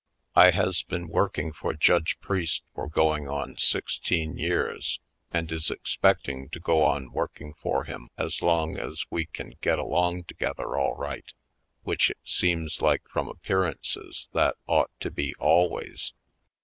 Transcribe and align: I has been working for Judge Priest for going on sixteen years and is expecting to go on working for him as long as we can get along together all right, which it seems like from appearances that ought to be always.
I 0.35 0.49
has 0.49 0.81
been 0.81 1.09
working 1.09 1.53
for 1.53 1.75
Judge 1.75 2.17
Priest 2.21 2.63
for 2.73 2.87
going 2.89 3.27
on 3.27 3.57
sixteen 3.59 4.35
years 4.35 4.99
and 5.31 5.51
is 5.51 5.69
expecting 5.69 6.49
to 6.49 6.59
go 6.59 6.81
on 6.83 7.11
working 7.11 7.53
for 7.53 7.83
him 7.83 8.09
as 8.17 8.41
long 8.41 8.79
as 8.79 9.05
we 9.11 9.27
can 9.27 9.53
get 9.61 9.77
along 9.77 10.23
together 10.23 10.75
all 10.75 10.95
right, 10.95 11.31
which 11.83 12.09
it 12.09 12.17
seems 12.23 12.81
like 12.81 13.07
from 13.09 13.27
appearances 13.27 14.27
that 14.33 14.55
ought 14.65 14.89
to 15.01 15.11
be 15.11 15.35
always. 15.37 16.13